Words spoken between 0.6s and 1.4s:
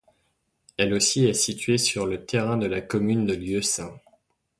Elle aussi est